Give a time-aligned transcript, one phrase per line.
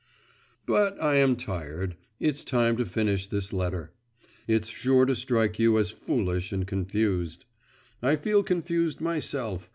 [0.65, 3.91] But I am tired; it's high time to finish this letter.
[4.47, 7.45] It's sure to strike you as foolish and confused.
[8.01, 9.69] I feel confused myself.